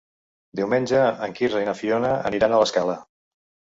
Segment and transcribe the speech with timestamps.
[0.59, 3.03] Diumenge en Quirze i na Fiona aniran a l'Escala.